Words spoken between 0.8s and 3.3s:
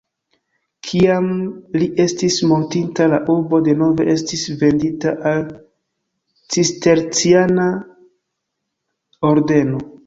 Kiam li estis mortinta, la